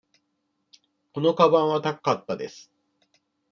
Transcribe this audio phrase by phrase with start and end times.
[1.13, 2.71] このかばんは高かったです。